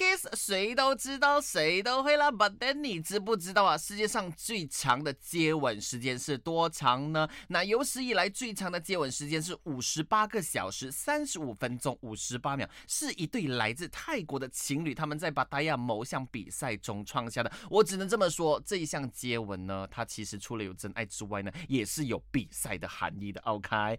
[0.00, 2.32] Kiss 谁都知道，谁都会啦。
[2.32, 3.76] But then 你知不知道啊？
[3.76, 7.28] 世界上最长的接吻时间是多长呢？
[7.48, 17.52] 那有史以来最长的接吻时间是五十八个小时三十五分钟五十八秒，是一对来自泰国的情侣他们在巴达亚某项比赛中创下的。
[17.68, 23.38] 我只能这么说，这一项接吻呢，它其实除了有真爱之外呢，也是有比赛的含义的。
[23.42, 23.98] OK。